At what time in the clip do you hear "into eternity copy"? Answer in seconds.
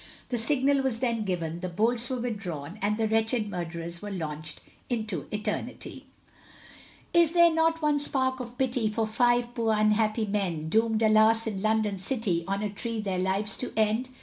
4.89-6.07